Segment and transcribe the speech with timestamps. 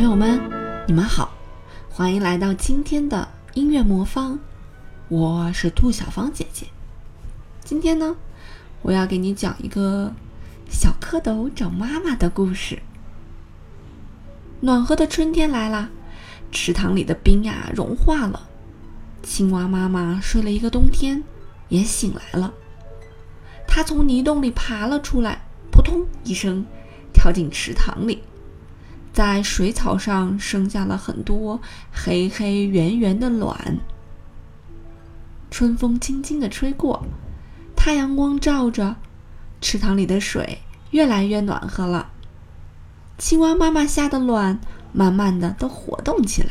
[0.00, 0.40] 朋友们，
[0.86, 1.30] 你们好，
[1.90, 4.38] 欢迎来到今天的音乐魔方，
[5.08, 6.68] 我是兔小芳姐姐。
[7.62, 8.16] 今天呢，
[8.80, 10.14] 我要给你讲一个
[10.70, 12.78] 小蝌蚪找妈妈的故事。
[14.60, 15.90] 暖和的春天来了，
[16.50, 18.48] 池塘里的冰呀融化了，
[19.22, 21.22] 青蛙妈妈睡了一个冬天，
[21.68, 22.54] 也醒来了。
[23.68, 26.64] 它从泥洞里爬了出来，扑通一声，
[27.12, 28.22] 跳进池塘里。
[29.12, 31.60] 在水草上生下了很多
[31.92, 33.78] 黑黑圆圆的卵。
[35.50, 37.04] 春风轻轻地吹过，
[37.74, 38.94] 太阳光照着，
[39.60, 40.60] 池塘里的水
[40.92, 42.10] 越来越暖和了。
[43.18, 44.60] 青蛙妈妈下的卵
[44.92, 46.50] 慢慢的都活动起来，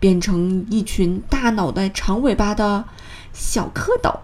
[0.00, 2.86] 变成一群大脑袋、长尾巴的
[3.34, 4.20] 小蝌蚪。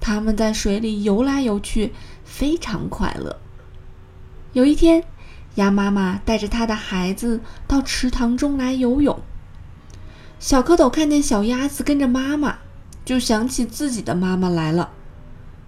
[0.00, 1.94] 它们在水里游来游去，
[2.24, 3.40] 非常快乐。
[4.52, 5.02] 有一天。
[5.58, 9.20] 鸭妈妈带着它的孩子到池塘中来游泳。
[10.38, 12.58] 小蝌蚪看见小鸭子跟着妈妈，
[13.04, 14.90] 就想起自己的妈妈来了。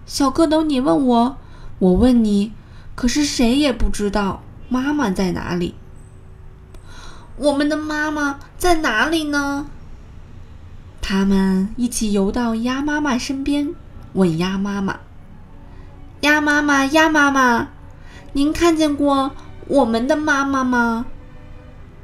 [0.05, 1.37] 小蝌蚪，你问我，
[1.79, 2.53] 我问你，
[2.95, 5.75] 可是谁也不知道妈妈在哪里。
[7.35, 9.67] 我们的妈妈在哪里呢？
[11.01, 13.75] 他们一起游到鸭妈妈身边，
[14.13, 15.01] 问鸭妈妈
[16.21, 17.67] ：“鸭妈妈，鸭妈妈，
[18.31, 19.31] 您看见过？”
[19.71, 21.05] 我们的妈妈吗？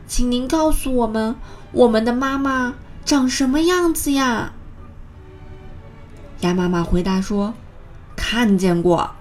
[0.08, 1.36] 请您告诉我们，
[1.74, 4.54] 我们的妈妈长什么样子呀？
[6.40, 7.54] 鸭妈妈回答说
[8.16, 9.12] ：“看见过，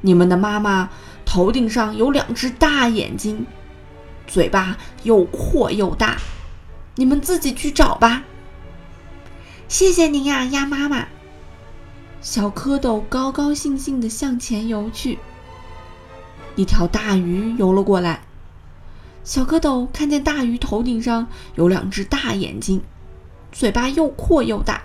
[0.00, 0.90] 你们的妈妈
[1.24, 3.46] 头顶上有两只大眼睛，
[4.26, 6.16] 嘴巴又阔又大，
[6.96, 8.24] 你们自己去找吧。”
[9.68, 11.06] 谢谢您呀，鸭妈妈。
[12.20, 15.20] 小蝌蚪高高兴兴地向前游去。
[16.54, 18.22] 一条大鱼游了过来，
[19.24, 22.82] 小蝌蚪看见大鱼头顶上有两只大眼睛，
[23.50, 24.82] 嘴巴又阔又大，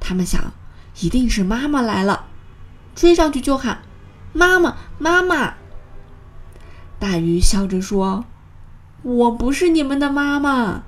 [0.00, 0.52] 他们想，
[1.00, 2.26] 一定是妈妈来了，
[2.94, 3.82] 追上去就喊
[4.32, 5.54] ：“妈妈，妈妈！”
[6.98, 8.24] 大鱼笑着说
[9.02, 10.84] ：“我不是你们的妈妈，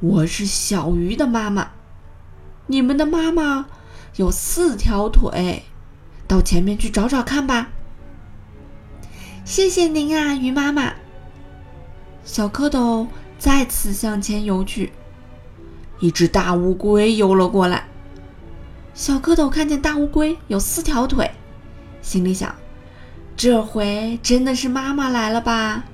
[0.00, 1.72] 我是小鱼的妈妈。
[2.68, 3.66] 你们的妈妈
[4.16, 5.64] 有四条腿，
[6.28, 7.70] 到前面去找找看吧。”
[9.44, 10.92] 谢谢您啊，鱼妈妈。
[12.24, 13.08] 小蝌蚪
[13.38, 14.92] 再次向前游去，
[15.98, 17.88] 一只大乌龟游了过来。
[18.94, 21.28] 小蝌蚪看见大乌龟有四条腿，
[22.00, 22.54] 心里想：
[23.36, 25.84] 这回真的是妈妈来了吧？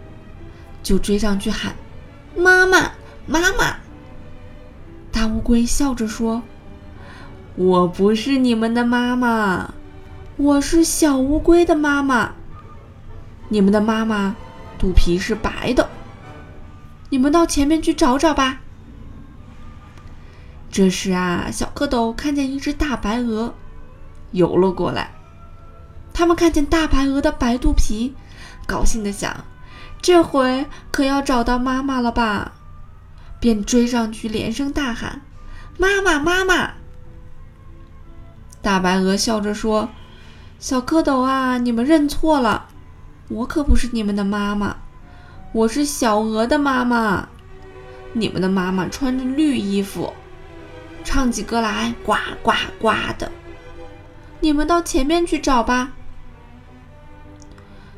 [0.83, 1.75] 就追上去喊
[2.37, 2.93] ：“妈妈，
[3.27, 3.79] 妈妈！”
[5.11, 6.43] 大乌龟笑着说
[7.57, 9.73] ：“我不是你们的妈妈，
[10.37, 12.35] 我是小乌龟的妈妈。”
[13.49, 14.37] 你们的妈妈
[14.79, 15.89] 肚皮是白的，
[17.11, 18.61] 你们到前面去找找吧。
[20.71, 23.55] 这时啊，小蝌蚪看见一只大白鹅
[24.33, 25.13] 游了过来，
[26.13, 28.15] 他们看见大白鹅的白肚皮，
[28.67, 29.45] 高兴的想：
[30.03, 32.53] 这回可要找到妈妈了吧？
[33.41, 35.23] 便追上去，连声大喊
[35.79, 36.73] ：“妈妈，妈妈！”
[38.61, 39.89] 大白鹅笑着说
[40.61, 42.69] ：“小蝌蚪啊，你们认错了。”
[43.29, 44.77] 我可不是你们的妈妈，
[45.53, 47.29] 我是小鹅的妈妈。
[48.15, 50.15] 你们的妈妈穿着绿衣服，
[51.05, 53.31] 唱起歌来呱呱呱的。
[54.41, 55.93] 你们到前面去找吧。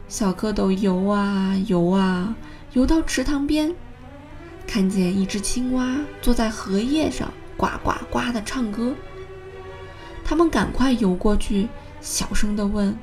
[0.09, 2.35] 小蝌蚪游啊游啊，
[2.73, 3.73] 游到池塘边，
[4.67, 8.97] 看见一只青蛙坐在荷叶上，呱呱呱的唱歌。
[10.25, 11.69] 他们赶快游过去，
[12.01, 12.99] 小声的问：“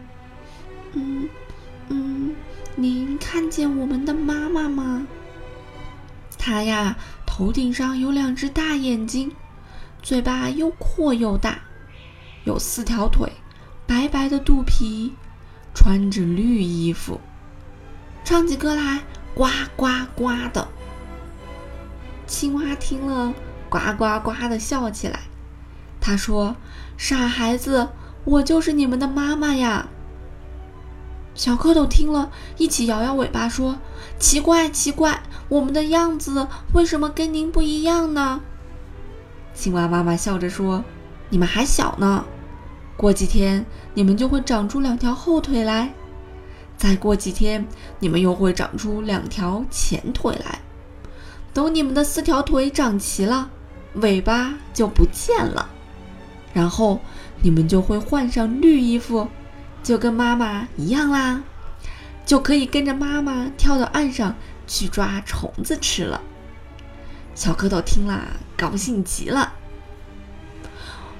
[0.91, 1.29] 嗯。”
[1.89, 2.35] 嗯，
[2.75, 5.07] 您看见我们的妈妈吗？
[6.37, 9.31] 她呀，头顶上有两只大眼睛，
[10.01, 11.59] 嘴巴又阔又大，
[12.45, 13.33] 有四条腿，
[13.85, 15.13] 白白的肚皮，
[15.73, 17.19] 穿着绿衣服，
[18.23, 19.01] 唱起歌来
[19.33, 20.67] 呱呱呱的。
[22.25, 23.33] 青蛙听了，
[23.69, 25.21] 呱呱呱的笑起来。
[25.99, 26.55] 他说
[26.97, 27.89] ：“傻孩子，
[28.23, 29.89] 我就是你们的妈妈呀。”
[31.37, 33.77] 小蝌蚪听了一起摇摇尾巴说
[34.17, 38.41] ：“奇怪，奇怪，我们的样子为什么跟您不一样呢？”
[39.53, 40.83] 青蛙妈妈笑着说
[41.29, 42.25] ：“你们还小呢，
[42.97, 43.63] 过几天
[43.93, 45.93] 你们就会长出两条后腿来，
[46.75, 47.67] 再过几天
[47.99, 50.59] 你们又会长出两条前腿来。
[51.53, 53.51] 等你们的四条腿长齐了，
[53.93, 55.69] 尾巴就不见了，
[56.51, 56.99] 然后
[57.43, 59.27] 你们就会换上绿衣服。”
[59.87, 61.41] 就跟妈妈一样啦，
[62.25, 64.35] 就可以跟着妈妈跳到岸上，
[64.67, 66.19] 去抓虫子吃了。
[67.33, 68.21] 小蝌蚪听了，
[68.57, 69.53] 高兴极了。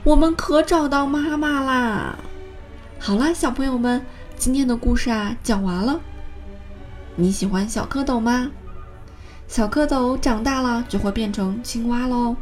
[0.04, 2.18] 我们可找到妈妈啦！
[3.00, 4.06] 好啦，小朋友们，
[4.36, 6.02] 今天的故事啊讲完了。
[7.16, 8.52] 你喜欢小蝌蚪吗？
[9.48, 12.36] 小蝌蚪长大了就会变成青蛙喽。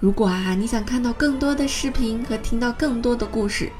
[0.00, 3.70] 如果啊你想看到更多的视频和听到更多的故事，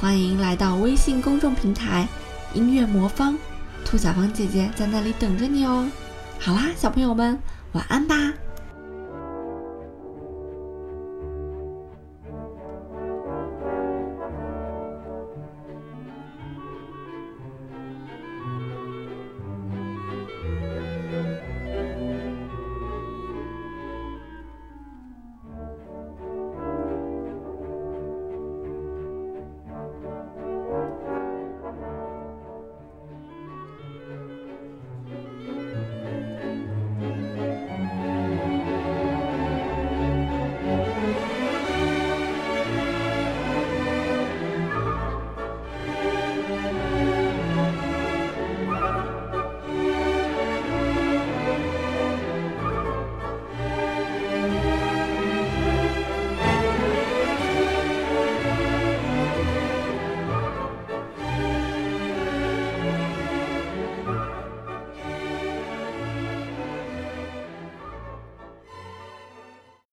[0.00, 2.06] 欢迎来到微信公众平台
[2.52, 3.38] “音乐魔方”，
[3.84, 5.88] 兔小芳姐姐在那里等着你哦。
[6.38, 7.38] 好啦，小朋友们，
[7.72, 8.16] 晚安吧。